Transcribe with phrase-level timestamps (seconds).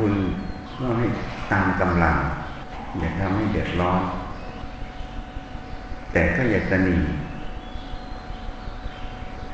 [0.00, 0.14] บุญ
[0.78, 1.06] ก็ให้
[1.52, 2.16] ตามกำลัง
[2.98, 4.02] อย่าทำให้เดือดร้อน
[6.12, 6.98] แต่ก็อย่าตนี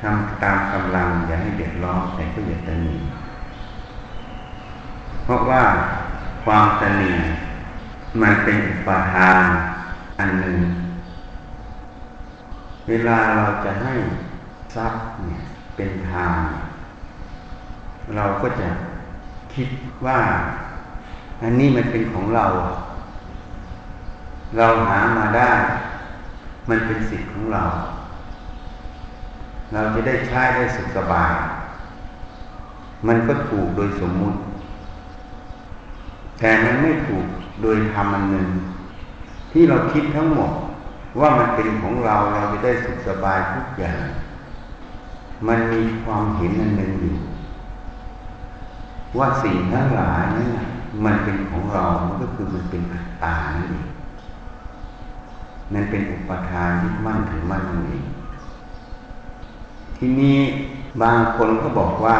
[0.01, 2.95] ทำตามกำลังอย่าให้เดือดร้อนแต่ก็อย่าตนี
[5.23, 5.63] เพราะว่า
[6.43, 7.11] ความตนี
[8.21, 9.43] มันเป็นอุปาทาน
[10.19, 10.59] อันหนึ่ง
[12.87, 13.93] เวลาเราจะให้
[14.75, 15.41] ทรัพย์เนี่ย
[15.75, 16.39] เป็นทาง
[18.15, 18.67] เราก็จะ
[19.57, 19.69] คิด
[20.05, 20.19] ว่า
[21.41, 22.45] อันนี้มันเป็นของเรา
[24.57, 25.51] เราหามาได้
[26.69, 27.63] มันเป็นสิทธิ์ของเรา
[29.73, 31.33] เราจะได้ใช้ได้สุขสบาย
[33.07, 34.37] มันก็ถูกโดยสมมุติ
[36.39, 37.25] แต่มันไม่ถูก
[37.61, 38.47] โดยธรรมอันหนึ่ง
[39.51, 40.51] ที่เราคิดทั้งหมด
[41.19, 43.99] ว่ามันเป็นของเราเราจะได้สุขสบายทุกอย่าง
[45.47, 47.15] มันมีความเห็นอันหนึ่งอยู่
[49.17, 50.49] ว่าสิ่งทั้งหลายนั้น
[51.05, 53.85] มันเป็นของเรา มันก็คือมันเป็นอัตตานั่นเอง
[55.73, 58.05] นั่นเป็นอุปทานยึดมั่นถือมั่นนั่นเอง
[59.97, 60.39] ทีนี้
[61.01, 62.19] บางคนก็บอกว่า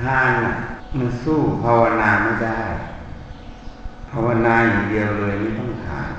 [0.00, 0.30] ทาน
[0.98, 2.60] มันสู้ภาวนาไม่ได้
[4.10, 6.10] ภาวนาอย่างเดียวเลยไม่ต้องทาน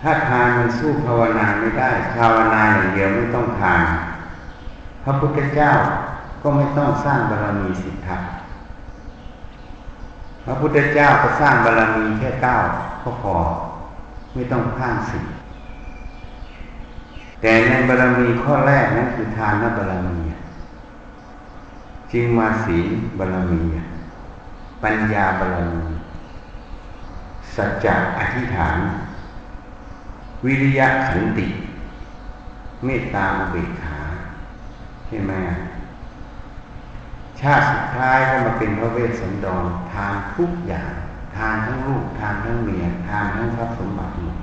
[0.00, 3.84] ถ้าทานมันสู้ภาวนาไม่ได้ ภาวนาอย่างเดียวไม่ต้องทาน
[5.04, 5.70] พระพุทธเจ้า
[6.42, 8.22] ก็ไม่ต้องสร้างบารมีสิทธัต
[10.44, 12.56] พระพุทธเจ้าก็สร้างบารมีแค่เก้า
[13.02, 13.36] ก็พอ
[14.34, 15.18] ไม่ต้องข้างสิ
[17.40, 20.18] แต่ในบารมีข้อแรกนั้นคือทานบารมี
[22.12, 22.88] จึงมาศีล
[23.18, 23.62] บารมี
[24.82, 25.84] ปัญญาบารมี
[27.54, 28.78] สัจจะอธิษฐาน
[30.44, 31.46] วิริยะขันติ
[32.84, 33.93] เมตตาอุเบกขา
[35.06, 35.32] ใช่ไหม
[37.40, 40.90] ชาติสุดท้ายก็มาเป็นพระเวสสันดรทานทุกอย่าง
[41.36, 44.36] ทานทั้งลูกทานทั้งเมียทานทั้งทรัพย์สมบัติหมด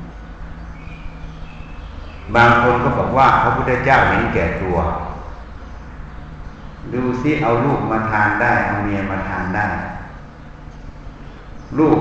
[2.35, 4.77] บางคนก็บอกว่าพระพุทธเจ้าเห็นแก่ตัว
[6.93, 9.67] ดูซิเอาลูกมาทานได้เอาเมียมาทานได้
[11.79, 11.99] ลูก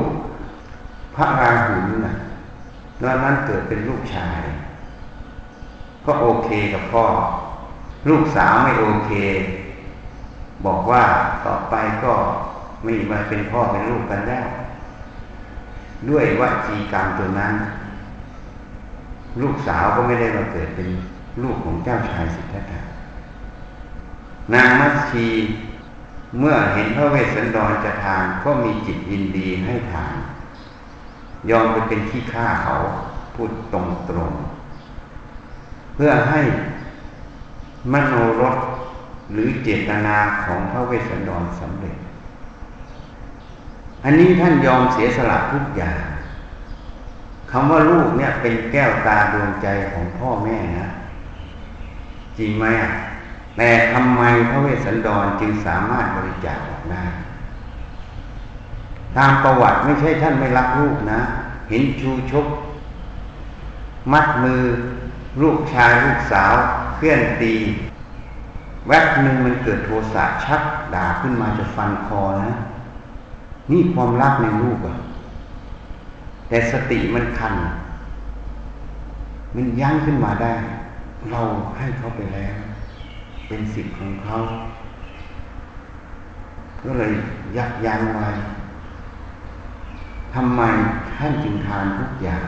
[1.15, 2.15] พระราหุลนะ
[3.03, 4.41] ตอนนั้นเกิดเป็นลูกชาย
[6.06, 7.04] ก็โอเคกับพ่อ
[8.09, 9.12] ลูกสาวไม่โอเค
[10.66, 11.05] บอกว่า
[11.47, 11.75] ต่อไป
[12.05, 12.12] ก็
[12.83, 14.41] ไม่มาเป็นพ่อเป็นลูกกันได้
[16.09, 17.55] ด้วยวจีกรรมตัวนั้น
[19.41, 20.89] ลูกสาวก็ไม่ได้มาเกิดเป็น
[21.43, 22.81] ลูกของเจ้าชายสิทธัตถะ
[24.55, 25.27] นางมัชชี
[26.39, 30.15] เมื่อเห็นพระเวสสันดรจะทานก็มีจิตยินดีให้ทาน
[31.50, 32.75] ยอมไปเป็นขี้ข้าเขา
[33.34, 34.33] พูดตรงตรง
[35.94, 36.41] เพื่อให้
[37.92, 38.56] มโนรส
[39.32, 41.96] หรือเจตนาของพระเวสสันดรสำเร็จ
[44.04, 46.00] อันนี้ท่านยอมเสียสละทุกอย่าง
[47.50, 50.88] คำว่าลูกเนี่ยเป็นแก้วตาดวงใจของพ่อแม่นะ
[52.38, 52.91] จริงไหมอะ
[53.56, 57.04] แต่ทำไมพระเวสสันดรจึงสามารถบริจาคออกได้
[59.16, 61.20] ตามประวัติไม่ใช่ท่านไม่รักลูกนะ
[61.68, 62.47] เห็นชูชก
[64.12, 64.62] มัดมือ
[65.42, 66.54] ลูกชายลูกสาว
[67.03, 67.55] เพื่อนตี
[68.88, 70.62] แวบหนึ่งมันเกิดโทสะชัก
[70.94, 72.53] ด่าขึ้นมาจะฟันคอนะ
[73.71, 74.97] นี่ความรักในลูกอะ
[76.49, 77.55] แต่สติมันคัน
[79.55, 80.53] มันยั้งขึ้นมาได้
[81.31, 81.41] เรา
[81.78, 82.55] ให้เขาไปแล้ว
[83.49, 84.37] เป็นสิทธิ์ของเขา
[86.83, 87.12] ก็เลย
[87.56, 88.28] ยักยั้งไว้
[90.34, 90.62] ทำไม
[91.16, 92.44] ท่านจึงทานทุกอย่าง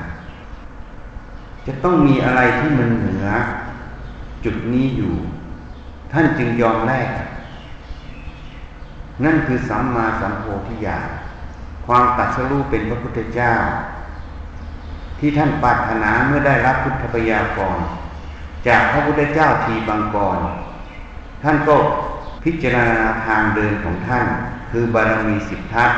[1.66, 3.26] จะต้องมีอะไรที่มันเหนือ
[4.44, 5.14] จุดนี้อยู่
[6.12, 7.10] ท่านจึงยอมแลก
[9.24, 11.06] นั่นคือสัมมาสัมโพธิญาณ
[11.86, 13.52] ความตัดสู้เป็นพระพุทธเจ้า
[15.18, 17.78] ที่ท่านปรารถนาเมื่อได้รับพุทธปยากร
[18.68, 20.38] จากพระพุทธเจ้าทีบางกร
[21.42, 21.76] ท่านก็
[22.44, 24.26] พิจารณาทางเดินของท่าน
[24.70, 25.90] คือบารมีสิบทัศ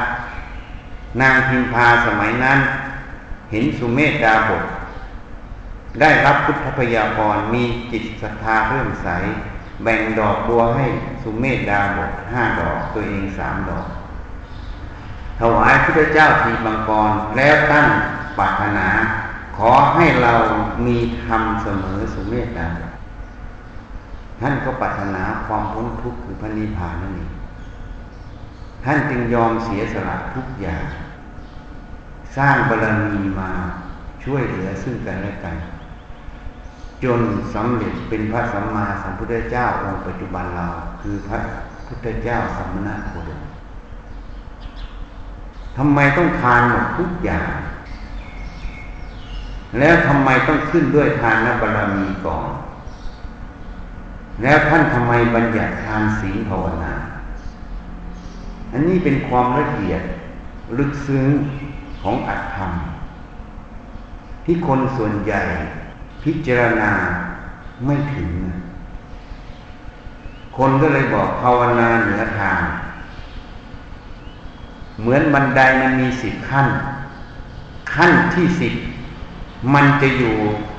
[1.20, 2.58] นางพิมพาสมัยนั้น
[3.50, 4.62] เห็นสุเมธดาบท
[6.00, 9.08] ได้รับพุทธพยากรมีจิตศรัทธาเริ่มใส
[9.82, 10.86] แบ่งดอกบัวให้
[11.22, 13.86] สุเมธดาบทห้าดอกตัวเองสามดอก
[15.40, 17.86] ถวายพระเจ้าทีบังกรแล้วตั้ง
[18.38, 18.88] ปรารถนา
[19.56, 20.34] ขอให้เรา
[20.86, 22.92] มีธรรมเสมอสุเมธดาบท
[24.40, 27.32] ท่านก็ปรารถนาความพ้นทุกข์คือพระนิพพานนั่นเอง
[28.84, 30.84] ท่านจึงยอมเสียสละทุกอย่าง
[32.36, 33.50] สร้างบารมีมา
[34.24, 35.56] ช่วยเหลือซึ่งกันและกัน
[37.04, 37.20] จน
[37.54, 40.66] สำเร็จเป็นพระสัมมาสัมพุทธเจ้าองค์ปัจจุบันเรา
[41.02, 41.38] คือพระ
[41.86, 43.42] พุทธเจ้าสมณะโคดม
[45.76, 47.50] ทำไมต้องทานหมดทุกอย่าง
[49.78, 52.48] แล้วทำไมต้องขึ้นด้วยทานนบารมีก่อน
[54.42, 56.94] แล้วท่านทำไมบัญญัติทานศีลภาวนา
[58.72, 60.02] อันนี้เป็นความละเอียด
[60.78, 61.24] ลึกซึ้ง
[62.02, 62.72] ของอัตธรรม
[64.44, 65.42] ที่คนส่วนใหญ่
[66.24, 66.90] พิจารณา
[67.84, 68.28] ไม่ถึง
[70.56, 72.60] คนก็เลยบอกภาวนาเหนือทาง
[75.00, 76.68] เหมือนบันไดมันมีสิบขั้น
[77.94, 78.74] ขั้นที่สิบ
[79.74, 80.34] มันจะอยู่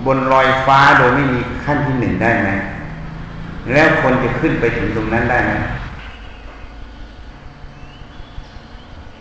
[0.06, 2.50] บนลอยฟ้าโดยไม่มีขั้นที่หนึ่งได้ไหม
[3.74, 5.54] แล้วคนจะขึ้นไปถึงตรงนั้นได้ไหม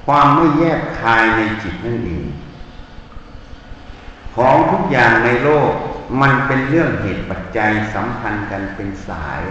[0.05, 2.25] ความไม่แยกคายในจิตนั่นเอง
[4.35, 5.73] ของทุกอย่างในโลก
[6.21, 9.43] มันเป็นเรื่องเหตุปัจจัยสัมพันธ์กันเป็นสาย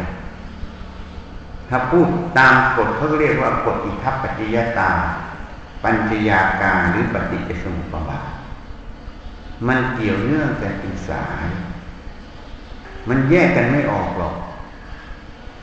[1.70, 2.08] ถ้าพูด
[2.38, 4.92] ตามกฎเขาเรียกว่ากฎอิทัปปัจจยตา
[5.84, 8.32] ปัญจยาการหรือปฏิจจสมุปบาท
[9.68, 11.46] มันเกี่ยวเนื่องกันเป็นสาย
[13.08, 14.36] มันแยกกันไม่ออกหรอก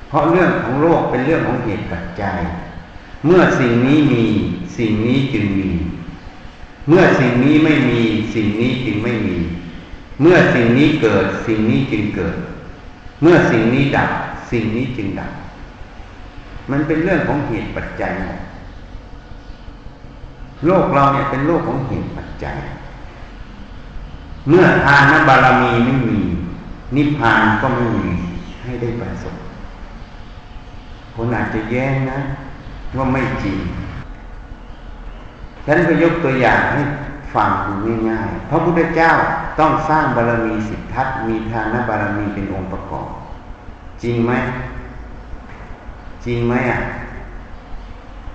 [0.08, 2.38] เพราะเรื่องของโลกเป็นเรื่องของเหตุปัจจัย
[3.26, 4.24] เมื่อสิ่งนี้มี
[4.78, 5.70] สิ่งนี้จึงมี
[6.88, 8.00] เมื่อสิ่งนี้ไม่มี
[8.34, 9.36] สิ่งนี้จึงไม่มี
[10.20, 12.36] เมื่อสิ่งนี้เกิดสิ่งนี้จึงเกิด
[13.22, 14.10] เมื่อสิ่งนี้ดับ
[14.50, 15.32] สิ่งนี้จึงดับ
[16.70, 18.40] มันเป็นเรื่องของเหตุปัจจัยหมด
[20.66, 22.56] โลกเราเนี่ยเป็นโลกของเหตุปัจจัย
[24.48, 26.18] เมื่อทานบารมีไม่มี
[26.96, 28.06] นิพพานก็ไม่มี
[28.62, 29.36] ให้ได้ประสบ
[31.14, 32.18] คนอาจจะแย้งนะ
[32.96, 33.58] ว่าไม่จริง
[35.66, 36.82] ฉันก็ยกตัวอย่างให้
[37.34, 37.50] ฟัง
[37.84, 39.10] ดูง่ายๆพระพุทธเจ้า
[39.58, 43.08] ต้องสร้างบารมีสิทธัตมีทานบารมีเป็นองค์ประกอบ
[44.02, 44.32] จริงไหม
[46.24, 46.80] จริงไหมอะ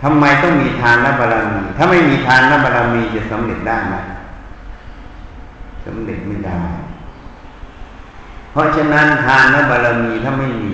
[0.01, 3.95] ทำไมต้องมีทานและบารมี ถ้าไม่มีทานและบารมีจะสำเร็จได้ไหม
[5.85, 6.59] สำเร็จไม่ได้
[8.51, 10.73] เพราะฉะนั้นทานและบารมีถ้าไม่มี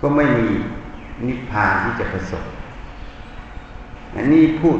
[0.00, 0.48] ก็ไม่มี
[1.26, 2.44] นิพพานที่จะประสบ
[4.16, 4.78] อันนี้พูด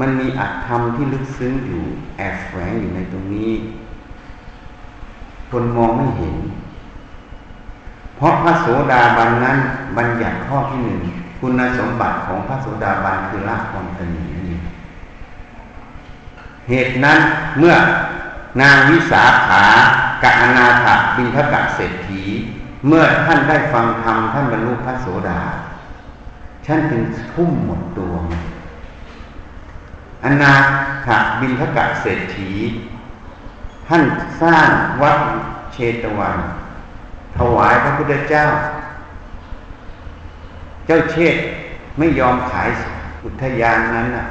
[0.00, 1.82] มันมีอัตธรรมที่ลึกซึ้งอยู่
[2.16, 3.52] แอบแฝงอยู่ในตรงนี้
[5.50, 6.36] คนมองไม่เห็น
[8.16, 9.58] เพราะพระโสดาบันนั้น
[9.96, 11.00] บัญญัติข้อที่หนึ่ง
[11.40, 14.56] คุณสมบัติของพระโสดาบันคือละความตนีนี่
[16.68, 17.18] เหตุนั้น
[17.58, 17.74] เมื่อ
[18.60, 19.64] นางวิสาขา
[20.22, 20.86] กะอนาถ
[21.16, 22.22] บินทกะเศรษฐี
[22.86, 25.40] เมื่อท่านได้ฟังธรรมท่านบรรลุพระโสดา
[26.66, 27.02] ฉันจึง
[27.32, 28.12] ทุ่มหมดตัว
[30.24, 30.54] อนา
[31.06, 31.08] ถ
[31.40, 32.52] บินทกะเศรษฐี
[33.88, 34.02] ท่าน
[34.42, 34.68] สร้าง
[35.02, 35.18] วัด
[35.72, 36.36] เชตวัน
[37.36, 38.44] ถวายพระพุทธเจ้า
[40.86, 41.36] เจ้าเชษ
[41.98, 42.68] ไม่ยอมขาย
[43.24, 44.26] อุทยานนั้นน่ะ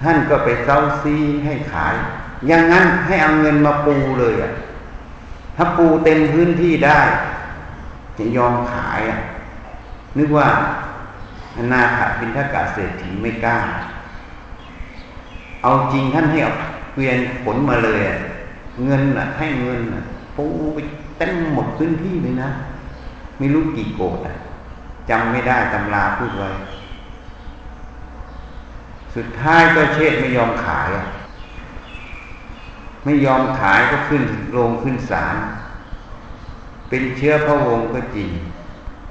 [0.00, 1.14] ท่านก็ไปเซ้าซี
[1.44, 1.94] ให้ขาย
[2.46, 4.50] อย่างนั้นให้เอาเงินมาปูเลยอะ
[5.56, 7.00] ถ้าปูเต็มพื้นที่ได้
[8.18, 9.18] จะยอมขายอะ
[10.18, 10.48] นึกว่า
[11.56, 13.58] อนาถบินทกาเศรษฐีไม่กล้า
[15.62, 16.52] เอาจริงท่านให้เอา
[16.92, 18.00] เกวียนผลมาเลย
[18.84, 20.02] เงินอะ ให้เงินอะ
[20.36, 20.78] ปูไป
[21.18, 22.50] เต็มหมดพื้นที่เลยนะ
[23.38, 24.34] ไม่รู้กี่โกดอะ
[25.10, 26.48] จำไม่ได้ตำราพูดไว้
[29.14, 30.88] สุดท้ายก็เชษไม่ยอมขาย
[33.04, 35.36] ไม่ยอมขายก็ขึ้นโรงขึ้นศาล
[36.88, 38.30] เป็นเชื้อพระวงศ์ก็จริง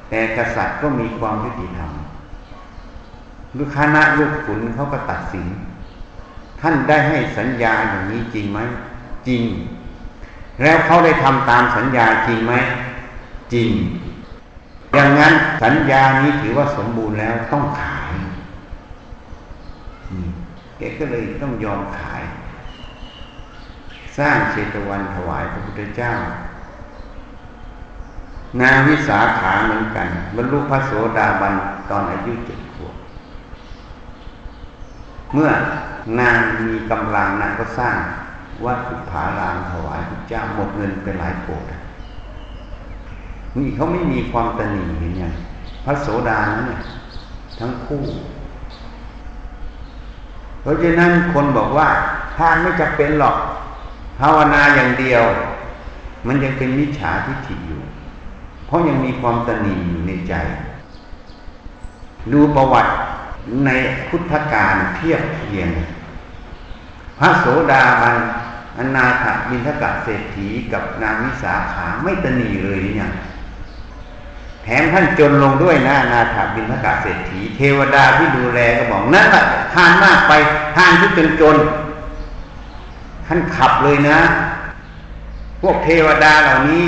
[0.09, 1.91] แต่กษัตริย์ก็มีความยุติธรรม
[3.57, 5.45] ลูกคณะลูกขุนเขาก็ตัดสิน
[6.61, 8.59] ท่านได้ให้สัญญาอย่างนี้จริงไหม
[9.27, 9.43] จริง
[10.61, 12.53] แล้วเขาได้ทำตามสัญญาจริงไหม
[13.53, 13.69] จริง
[14.93, 18.13] อย่างนั้นสัญญานี้ถือว่าสมบูรณ์แล้วต้องขาย
[20.77, 22.21] แกก็เลยต้องยอมขาย
[24.17, 26.13] สร้างเชตวันถวายพระพุทธเจ้า
[28.61, 31.53] นางวิสาขาเหมือนกัน บรรลุพระโสดาบัน
[31.89, 32.95] ตอนอายุเจ็ดขวบ
[35.33, 35.49] เมื่อ
[36.19, 37.97] นางมีกำลังนางก็สร้าง
[38.65, 41.63] วัดสุภารามถวายพระเจ้าหมดเงินไปหลายโกด
[43.57, 45.33] นี่เขาไม่มีความตนีเห็นยัง
[45.85, 46.79] พระโสดาเนี่ย
[47.59, 48.03] ทั้งคู่
[50.61, 51.87] เพราะฉะนั้นคนบอกว่า
[52.35, 53.35] ทานไม่จำเป็นหรอก
[54.19, 55.23] ภาวนาอย่างเดียว
[56.27, 57.81] มันยังเป็นมิจฉาทิฏฐิอยู่
[58.65, 60.33] เพราะยังมีความตนีอยู่ในใจ
[62.33, 62.91] ดูประวัติ
[63.65, 63.69] ใน
[64.07, 65.69] พุทธการเทียบเทียง
[67.19, 68.17] พระโสดาบัน
[68.77, 73.11] อนาถบินทกะเศรษฐีกับนางวิสาขาไม่ตนีเลยเนี่ย
[74.63, 80.33] แถมท่านจนลงด้วยนะนาถบินทกาเศรษฐี เทวดาที่ดูแลก็บอกนั่นแหละทานมากไป
[80.75, 81.57] ทานที่จนจน
[83.27, 84.19] ท่านขับเลยนะ
[85.61, 86.83] พวกเทวดาเหล่านี้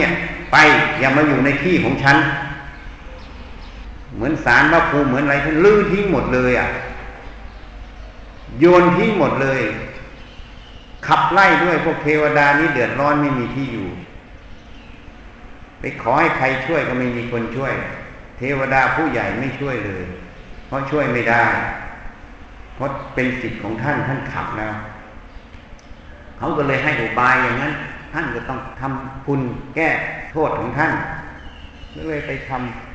[0.51, 0.57] ไป
[0.99, 2.17] อย่ามาอยู่ในที่ของฉัน
[4.15, 6.69] เหมือนสารพระภูมิเหมือนอะไรท่านลื้อทิ้งหมดเลยอะ
[8.59, 9.61] โยนทิ้งหมดเลย
[11.07, 13.87] ขับไล่ด้วยพวกเทวดานี้เดือดร้อนไม่มีที่อยู่
[15.79, 17.73] ไปขอให้ใครช่วยก็ไม่มีคนช่วย
[18.37, 20.03] เทวดาผู้ใหญ่ไม่ช่วยเลย
[20.67, 21.43] เพราะช่วยไม่ได้
[22.75, 24.73] เพราะเป็นสิทธิ์ของท่านท่านขับแล้ว
[26.37, 27.73] เขาก็เลยให้อุบายอย่างนั้น
[28.13, 29.41] ท่านก็ต้องทำคุณ
[29.75, 29.89] แก้
[30.31, 30.93] โทษของท่าน
[31.95, 32.90] ก็เลยไปทำ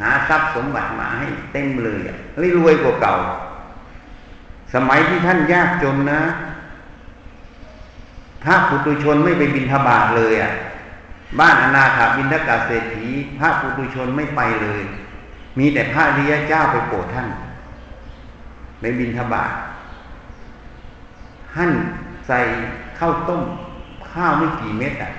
[0.00, 2.00] หาทรัพย์สมบัติมาให้เต็มเลย
[2.38, 3.14] เลยรวยกว่าเก่า
[4.74, 6.22] สมัยที่ท่านยากจนนะ
[8.44, 10.52] พระปุถุชนไม่ไปบินทบาทเลยอะ
[11.40, 13.06] บ้านอนาถาบินทกาเศรษฐี
[13.38, 14.82] พระปุถุชนไม่ไปเลย
[15.58, 17.28] มีแต่พระริยเจ้าไปโปรดท่าน
[18.82, 19.52] ในบินทบาท
[21.54, 21.70] ท่าน
[22.26, 22.38] ใส่
[22.98, 23.42] ข้าวต้ม
[24.12, 25.10] ข้าวไม่กี่เม็ดอะ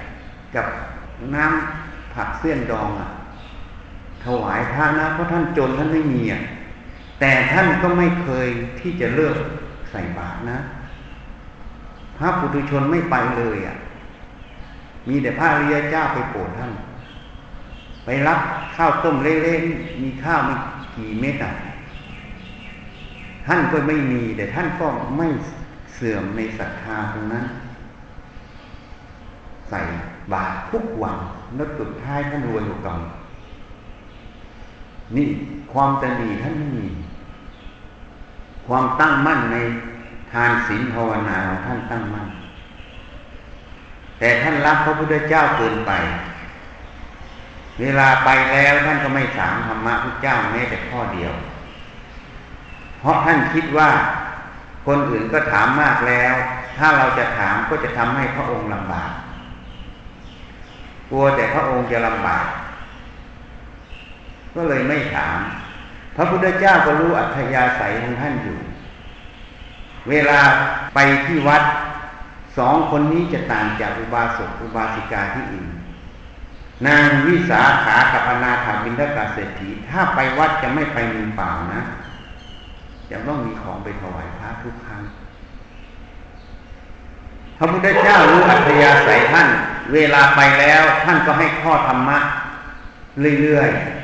[0.56, 0.66] กับ
[1.36, 3.08] น้ำผักเส้นดองอะ
[4.28, 6.42] ถวายพระนะเพราะท่านจนท่านไม่มีอะ
[7.20, 8.48] แต่ท่านก็ไม่เคย
[8.80, 9.36] ที่จะเลือก
[9.92, 10.58] ใส่บาตรนะ
[12.18, 13.78] พระปุถุชนไม่ไปเลยอะ
[15.08, 16.72] มีแต่พระริยเจ้าไปโปรดท่าน
[18.06, 18.40] ไปรับ
[18.76, 20.56] ข้าวต้มเล่นๆมีข้าวไม่
[20.96, 21.54] กี่เม็ดอะ
[23.48, 25.28] ท่านก็ไม่มีแต่ท่านก็ไม่
[25.94, 27.46] เสื่อมในศรัทธาตรงนั้น
[29.70, 29.82] ใส่
[30.34, 31.18] บาตรทุกวัน
[31.56, 33.00] แล้วสุดท้ายท่านรวยอยู่กัน
[35.16, 35.28] นี่
[35.74, 36.88] ความตนีท่านไม่มี
[38.68, 39.58] ความตั้งมั่นใน
[40.32, 42.28] ทานศีลภาวนาของท่านตั้งมั่น
[44.20, 45.92] แต่ท่านรักพระพุทธเจ้าเกินไป
[47.82, 51.34] เวลาไปแล้วท่านก็ไม่สามธรรมะพระเจ้าแม้แต่ข้อเดียว
[53.00, 53.90] เพราะท่านคิดว่า
[54.88, 56.34] คนอื่นก็ถามมากแล้ว
[56.78, 59.12] ถ้าเราจะถามก็จะทำให้พระองค์ลำบาก
[61.10, 62.46] กลัวแต่พระองค์จะลำบาก
[64.58, 65.38] ก็เลยไม่ถาม
[66.16, 68.58] พระพุทธเจ้าก็รู้อัธยาศัยของท่านอยู่
[70.10, 70.40] เวลา
[70.96, 71.64] ไปที่วัด
[72.58, 75.70] สองคนนี้จะต่างจากอุบาสกอุบาสิกาที่อื่น
[76.88, 81.82] นางวิสาขากับอนาถาบินทกาเศรษฐีถ้าไปวัดจะไม่ไปมือเปล่านะ
[83.12, 85.02] จะต้องมีของไปถวายพระทุกครั้ง
[87.58, 89.48] พระพุทธเจ้ารู้อัธยาศัยท่าน
[89.94, 92.18] เวลาไปแล้วท่านก็ให้ข้อธรรมะ
[93.42, 93.97] เรื่อยๆ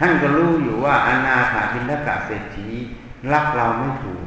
[0.00, 2.68] ท่านก็รู้อยู่ว่าอนาถาบินทกะเศรษฐี
[3.32, 4.24] รักเราไม่ถูก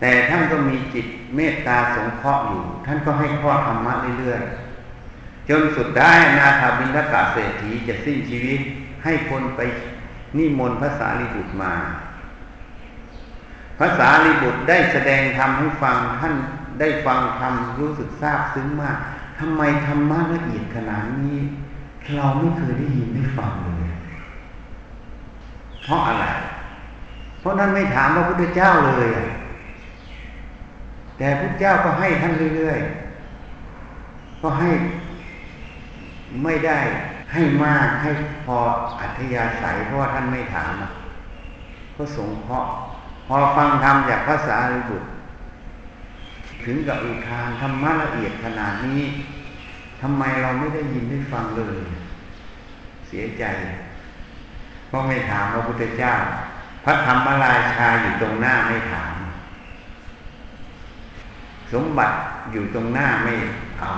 [0.00, 1.06] แต่ท่านก็มีจิต
[1.36, 8.60] เมตตาสงเคราะห์อยู่ ท่านก็ให้ข้อธรรมะเรื่อยๆจนสุดได้นาถาบินทกะเศรษฐีจะสิ้นชีวิต
[9.04, 9.60] ให้คนไป
[10.36, 11.72] นิมนต์พระสารีบุตรมา
[13.78, 16.34] พระสารีบุตรได้แสดงธรรมให้ฟังท่าน
[16.80, 18.96] ได้ฟังธรรมรู้สึกซาบซึ้งมาก
[19.40, 21.38] ทำไมธรรมะละเอียดขนาดนี้
[22.14, 23.92] เราไม่เคยได้ยินได้ฟังเลย
[25.84, 26.26] เพราะอะไร
[27.40, 29.10] เพราะท่านไม่ถามพระพุทธเจ้าเลย
[31.18, 34.70] แต่พระเจ้าก็ให้ท่านเรื่อยๆ ก็ให้
[36.44, 36.78] ไม่ได้
[37.32, 38.10] ให้มากให้
[38.46, 38.56] พอ
[39.00, 40.72] อัธยาศัยเพราะว่าท่านไม่ถาม
[41.96, 42.70] ก็สงเคราะห์
[43.26, 45.08] พอฟังธรรมจากภาษาริบุตร
[46.64, 49.00] ถึงกับอุทานธรรมะละเอียดขนาดนี้
[50.00, 51.78] ทำไมเราไม่ได้ยินได้ฟังเลย
[53.08, 53.44] เสียใจ
[54.88, 56.12] เพราะไม่ถามพระพุทธเจ้า
[56.84, 59.14] พระธรรมราชาอยู่ตรงหน้าไม่ถาม
[61.72, 62.14] สมบัติ
[62.52, 63.32] อยู่ตรงหน้าไม่
[63.80, 63.92] เอา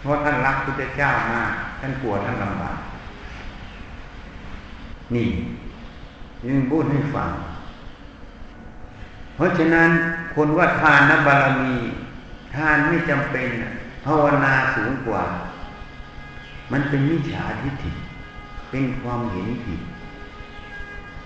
[0.00, 1.50] เพราะท่านรักพุทธเจ้ามาก
[1.80, 2.78] ท่านกลัวท่านลำบาก
[5.14, 5.28] นี่
[6.46, 7.30] ยังพูดให้ฟัง
[9.34, 9.90] เพราะฉะนั้น
[10.34, 11.74] คนว่าทานนบารมี
[12.56, 13.48] ทานไม่จำเป็น
[14.04, 15.24] ภาวนาสูงกว่า
[16.72, 17.92] มันเป็นมิจฉาทิฏฐิ
[18.70, 19.80] เป็นความเห็นผิด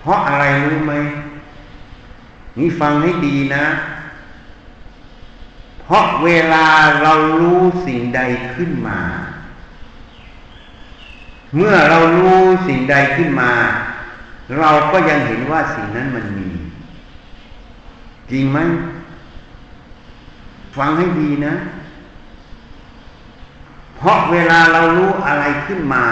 [0.01, 0.95] เพราะอะไรรู้ไหม
[2.59, 3.65] นี่ฟังให้ดีนะ
[5.83, 6.67] เพราะเวลา
[7.03, 8.21] เรารู้สิ่งใด
[8.55, 8.99] ขึ้นมา
[11.57, 13.53] เมื่อเรารู้สิ่งใดขึ้นมา
[14.59, 16.49] เราก็ยังเห็นว่าสิ่งนั้นมันมี
[18.31, 18.59] จริงไหม
[20.79, 21.55] ฟังให้ดีนะ
[23.97, 26.05] เพราะเวลาเรารู้อะไรขึ้นมา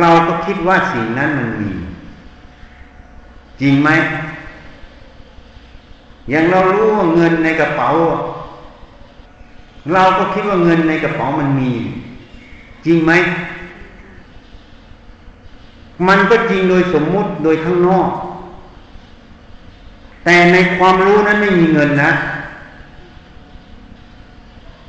[0.00, 1.70] เราก็คิดว่าสิ่งนั้นมันมี
[3.60, 3.88] จริงไหม
[6.30, 7.88] อย่างเรารู้ว่าเงินในกระเป๋า
[9.92, 11.70] เราก็คิดว่าเงินในกระเป๋ามันมี
[12.86, 13.12] จริงไหม
[16.08, 18.10] มันก็จริงโดยสมมุติโดยข้างนอก
[20.24, 22.10] แต่ในความรู้นั้นไม่มีเงินนะ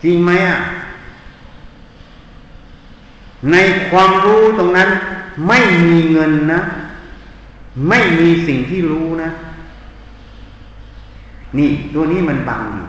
[0.08, 0.60] ริงไหมอะ
[3.52, 3.56] ใน
[3.90, 4.90] ความรู้ตรงนั้น
[5.48, 6.60] ไม่มีเงินนะ
[7.90, 9.30] ไม่มีสิ่งที่รู้นะ
[11.58, 12.88] นี่ตัวนี้มันบังอยู่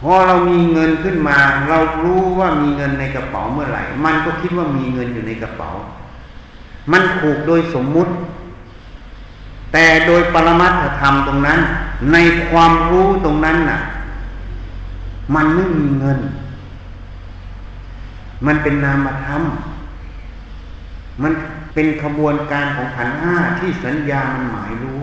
[0.00, 1.38] พอเรามีเงินขึ้นมา
[1.68, 5.68] เรารู้ว่ามีเงินในกระเป๋าเมื่อไหร่ มันก็คิดว่ามีเงินอยู่ในกระเป๋า
[6.92, 8.12] มันถูกโดยสมมุติ
[9.72, 11.58] แต่โดยปรมัตถธรรมตรงนั้น
[12.12, 12.16] ใน
[12.48, 13.78] ความรู้ตรงนั้นน่ะ
[15.34, 16.18] มันไม่มีเงิน
[18.46, 19.42] มันเป็นนามธรรม
[21.22, 21.32] มัน
[21.74, 24.98] เป็นขบวนการของขันห้าที่สัญญามันหมายรู้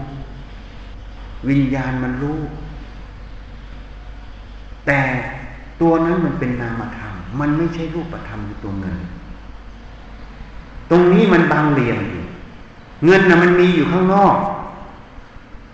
[1.50, 2.40] วิญญาณมันรู้
[4.86, 5.00] แต่
[5.82, 8.98] ตัวนั้นมันเป็นนามธรรม มันไม่ใช่รูปธรรมอยู่ตัวเงิน
[10.90, 12.24] ตรงนี้มันบางเหลี่ยมอยู่
[13.06, 14.36] เงินนะมันมีอยู่ข้างนอก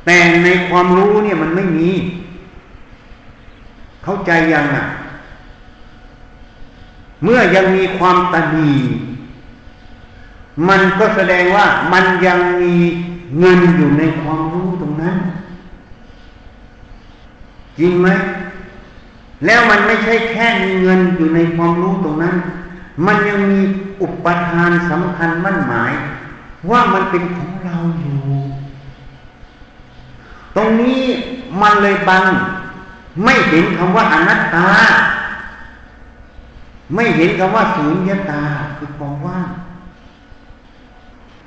[0.06, 1.90] แต่ในความรู้เนี่ยมันไม่มี
[4.04, 4.86] เข้าใจยังอะ
[7.24, 8.72] เมื่อยังมีความตนี
[10.68, 12.74] มันก็แสดงว่ามันยังมี
[13.40, 15.16] เงินอยู่ในความรู้ตรงนั้น
[17.80, 18.08] จริงไหม
[19.46, 22.36] แล้วมันไม่ใช่แค่มีเงินอยู่ในความรู้ตรงนั้น
[23.06, 23.60] มันยังมี
[24.02, 25.92] อุปทานสำคัญมั่นหมาย
[26.72, 28.18] ว่ามันเป็นของเราอยู่
[30.56, 31.02] ตรงนี้
[31.62, 32.24] มันเลยบัง
[33.24, 34.68] ไม่เห็นคำว่าอนัตตา
[36.96, 38.44] ไม่เห็นคำว่าสูญญตา
[38.78, 39.50] คือความว่าง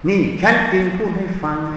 [0.08, 1.74] นี่ฉันจึงพูดให้ฟังไง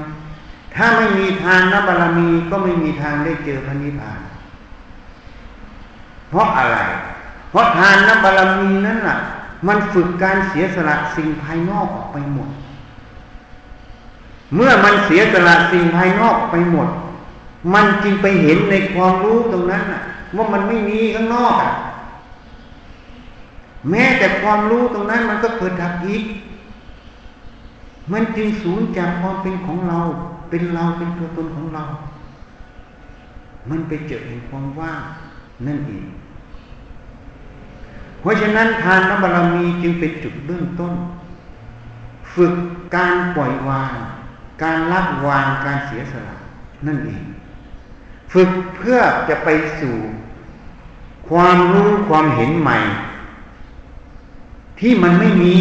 [0.75, 4.19] ถ้าไม่มีทานนบารมีก็ไม่มีทางได้เจอพระนิพพาน
[6.29, 6.77] เพราะอะไร
[7.51, 9.17] เพราะทานนบารมีนั้นล่ะ
[9.67, 12.49] มันฝึกการเสียสละสิ่งภายนอกออกไปหมด
[14.55, 16.89] เมื่อมันเสียสละสิ่งภายนอกไปหมด
[17.73, 19.83] มันจึงไปเห็นในความรู้ตรงนั้น
[20.35, 21.71] ว่ามันไม่มีข้างนอกอะ
[23.89, 26.23] แม้แต่ความรู้ตรงนั้นมันก็เกิดดับอีก
[28.11, 29.99] มันจึงสูญจากความเป็นของเรา
[30.49, 31.83] เป็นเราเป็นตัวตนของเรา
[33.69, 35.01] มันไปเจอเห็นความว่าง
[35.67, 36.05] นั่นเอง
[38.19, 40.93] เพราะฉะนั้นทานนบารมีจึงเป็นจุดเบื้องต้น
[42.33, 42.53] ฝึก
[42.95, 43.93] การปล่อยวาง
[44.63, 46.35] การละวางการเสียสละ
[46.87, 47.23] นั่นเอง
[48.35, 49.95] ฝึกเพื่อจะไปสู่
[51.29, 52.77] ความรู้ความเห็นใหม่
[54.79, 55.55] ที่มันไม่มี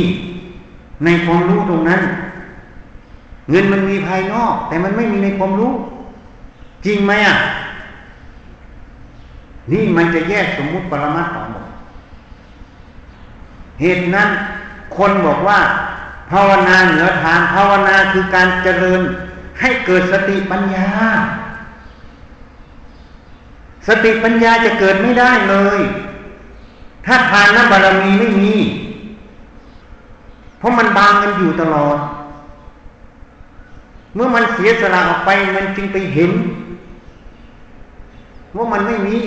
[1.05, 2.01] ในความรู้ตรงนั้น
[3.51, 5.73] เงินมันมีภายนอก แต่มันไม่มีในความรู้
[6.85, 7.37] จริงไหมอะ
[9.73, 11.67] นี่มันจะแยกสมมุติปรมัตถ์ออกหมด
[13.81, 14.29] เหตุนั้น
[14.97, 15.61] คนบอกว่า
[16.31, 19.01] ภาวนาเหนือทานภาวนาคือการเจริญ
[19.61, 20.89] ให้เกิดสติปัญญา
[23.87, 25.81] สติปัญญาจะเกิดไม่ได้เลย
[27.07, 28.55] ถ้าทานน้ำบารมีไม่มี
[30.59, 31.99] เพราะมันบางกันอยู่ตลอด
[34.15, 36.33] เมื่อมันเสียสละออกไปมันจึงไปเห็น
[38.57, 39.19] ว่ามันไม่มี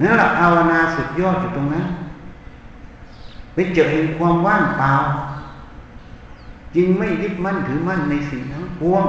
[0.00, 1.86] นั่นแหละภาวนาสุดยอดอยู่ตรงนั้น
[3.54, 4.94] ไปเจอเห็นความว่างเปล่า
[6.74, 9.04] จึงไม่ยึดมั่นถือมั่นในสิ่งทั้งปวง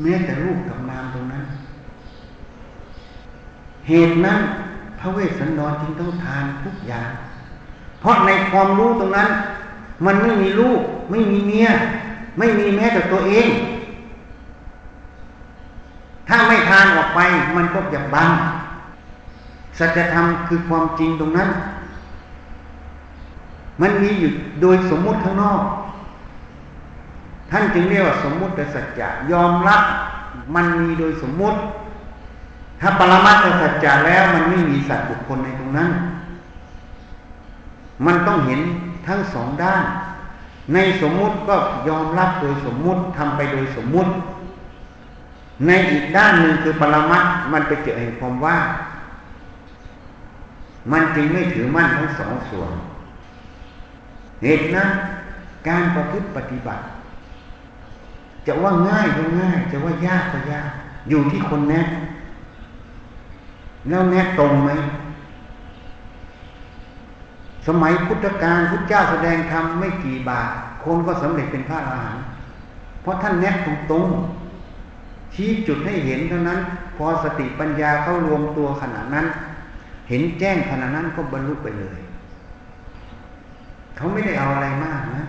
[0.00, 1.44] แม้แต่รูปกับนามตรงนั้น
[3.88, 4.38] เหตุนั้น
[4.98, 7.10] พระเวสสันดรจึงต้องทานทุกอย่าง
[8.00, 9.28] เพราะในความรู้ตรงนั้น
[10.06, 11.68] มันไม่มีลูก ไม่มีเมีย
[12.38, 13.48] ไม่มีแม้แต่ตัวเอง
[16.28, 17.20] ถ้าไม่ทานออกไป
[17.56, 18.30] มันก็จะบัง
[19.78, 21.48] สัจธรรมคือความจริงตรงนั้น
[23.80, 24.30] มันมีอยู่
[24.62, 25.62] โดยสมมุติข้างนอก
[27.50, 29.82] ท่านจึงเรียกว่าสมมุติแต่สัจจะยอมรับ
[30.54, 31.58] มันมีโดยสมมุติ
[32.80, 35.90] ถ้าปรมัตถสัจจะแล้ว มันไม่มีสัตว์บุคคลในตรงนั้น
[38.06, 38.60] มันต้องเห็น
[39.06, 39.84] ทั้งสองด้าน
[40.74, 41.56] ในสมมุติก็
[41.88, 44.10] ยอมรับโดยสมมุติทำไปโดยสมมุติ
[45.66, 48.58] ในอีกด้านหนึ่งคือปรมัตมันไปเจอเห็นความว่า
[50.92, 52.70] มันจึงไม่ถือมั่นทั้งสองส่วน
[54.42, 54.88] เหตุนั้น
[55.68, 56.82] การประพฤติปฏิบัติ
[58.46, 60.70] จะว่าง่ายก็ง่าย จะว่ายากก็ยาก
[61.08, 61.86] อยู่ที่คนแนะ
[63.88, 64.70] แล้วแนะตรงไหม
[67.66, 70.48] สมัยพุทธกาลพุทธเจ้าแสดงธรรมไม่กี่บาท
[70.84, 72.24] คนก็สำเร็จเป็นพระอรหันต์
[73.02, 73.54] เพราะท่านแนะ
[73.90, 76.58] ตรงๆชี้จุดให้เห็นเท่านั้น
[76.96, 79.26] พอสติปัญญาเขารวมตัวขนาดนั้น
[80.08, 82.00] เห็นแจ้งขนาดนั้นก็บรรลุไปเลย
[83.96, 85.24] เขาไม่ได้เอาอะไรมากนะ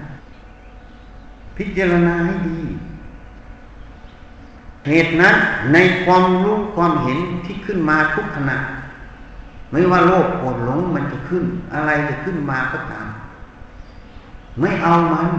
[1.58, 2.60] พิจารณาให้ดี
[4.88, 5.36] เหตุนั้น
[5.74, 8.58] ในความรู้ความเห็นที่ขึ้นมาทุกขณะ
[9.72, 11.44] ไม่ว่าโลภโกรธหลงมันจะขึ้น
[11.74, 13.08] อะไรจะขึ้นมาก็ตาม
[14.60, 15.30] ไม่เอามัน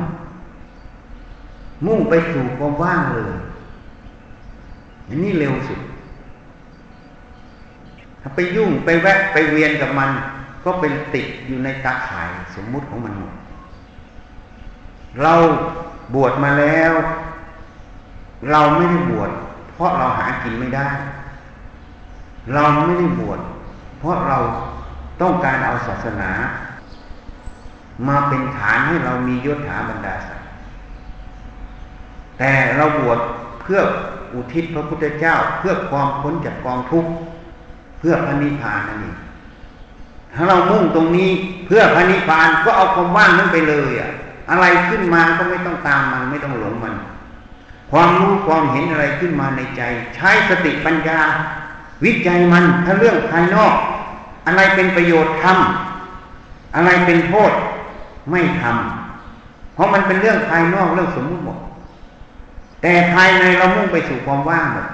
[1.87, 3.35] มุ่งไปสู่ความว่างเลย
[5.09, 5.81] อันนี้เร็วสุด
[8.23, 10.11] ถ้าไปยุ่งไปแวะไปเวียนกับมัน
[10.65, 13.35] ก็เป็นติดอยู่ในตาข่ายสมมุติของมันหมด
[15.23, 15.35] เรา
[16.15, 16.93] บวชมาแล้ว
[18.51, 19.31] เราไม่ได้บวช
[19.75, 20.87] เพราะเราหากินไม่ได้
[22.55, 23.41] เราไม่ได้บวช
[23.99, 24.39] เพราะเรา
[25.21, 26.31] ต้องการเอาศาสนา
[28.09, 30.47] มาเป็นฐานให้เรามียศถาบรรดาศักดิ์
[32.39, 33.19] แต่เราบวช
[33.61, 33.81] เพื่อ
[34.33, 37.11] อุทิศพระพุทธเจ้า เพื่อความพ้นจากกองทุกข์
[37.99, 39.17] เพื่อพระนิพพานนั่นเอง
[40.35, 41.31] ถ้าเรามุ่งตรงนี้
[41.67, 44.11] เพื่อพระนิพพานก็เอาความว่างนั้นไปเลยอะ
[44.51, 46.95] อะไรขึ้นมาก็ไม่ต้องตามมันไม่ต้องหลงมัน
[47.91, 49.83] ความรู้ความเห็นอะไรขึ้นมาในใจ
[50.15, 51.21] ใช้สติปัญญา
[52.05, 53.75] วิจัยมันถ้าเรื่องภายนอก
[54.47, 57.53] อะไรเป็นประโยชน์ทำอะไรเป็นโทษ
[58.31, 61.59] ไม่ทำเพราะมันเป็นเรื่องภายนอกเรื่องสมมุติหมด
[62.83, 64.87] แต่ภายในเรามุ่งไปสู่ความว่างหมด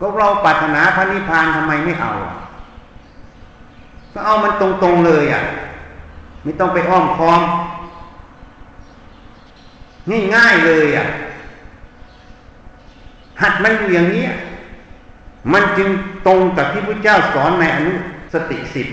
[0.00, 2.12] ก็เราปรารถนาพระนิพพานทำไมไม่เอา
[4.12, 5.42] ก็เอามันตรงๆเลยอะ
[6.42, 7.40] ไม่ต้องไปอ้อมค้อม
[10.34, 11.06] ง่ายๆเลยอะ
[13.42, 14.24] หัดมันอยู่อย่างนี้
[15.52, 15.88] มันจึง
[16.26, 17.92] ตรงกับที่พระเจ้าสอนในอนุ
[18.32, 18.88] สติสิบ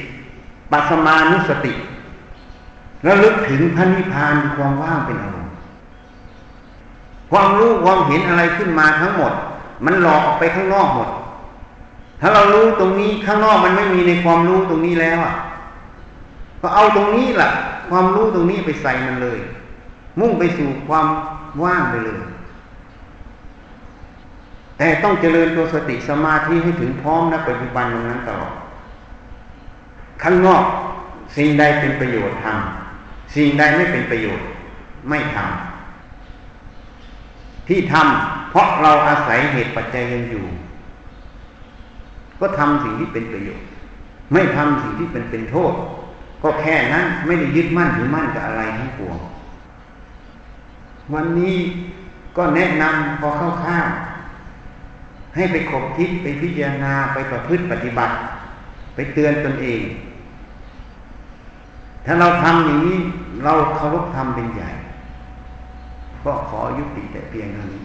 [0.71, 1.73] ปัสมานุสติ
[3.04, 5.54] แล้วลึกถึงพระนิพพานความว่างเป็นอารมณ์
[7.32, 9.34] ความรู้ความเห็นอะไรขึ้นมาทั้งหมด
[9.86, 11.10] มันหลอกออกไปข้างนอกหมด
[12.21, 15.36] ถ้าเรารู้ตรงนี้ข้างนอกมันไม่มีในความรู้ตรงนี้แล้วอะ
[16.62, 17.52] ก็เอาตรงนี้แหละ
[17.89, 19.39] ความรู้ตรงนี้ไปใส่มันเลย
[20.19, 21.08] มุ่งไปสู่ความ
[21.63, 22.19] ว่างไปเลย
[24.78, 28.54] แต่ต้องเจริญตัวสติสมาธิให้ถึงพร้อมนะปัจจุบันตรงนั้นตลอด
[30.23, 30.63] ข้างนอก
[31.36, 34.45] สิ่งใดเป็นประโยชน์ทำสิ่งใดไม่เป็นประโยชน์
[35.10, 40.45] ไม่ทำที่ทำเพราะเราอาศัยเหตุปัจจัยยังอยู่
[42.39, 43.65] ก็ทำสิ่งที่เป็นประโยชน์
[44.34, 45.73] ไม่ทำสิ่งที่เป็นเป็นโทษ
[46.43, 49.17] ก็แค่นั้นไม่ได้ยึดมั่นถือมั่นกับอะไรทั้งปวง
[51.13, 51.56] วันนี้
[52.38, 58.13] ก็แนะนำพอเข้าๆให้ไปขบคิดไปพิจารณาไปประพฤติปฏิบัติ
[58.96, 59.82] ไปเตือนตนเอง
[62.06, 62.98] ถ้าเราทำอย่างนี้
[63.44, 64.70] เราเคารพธรรมเป็นใหญ่
[66.24, 67.84] ก็ขอยุติแต่เพียงเท่านี้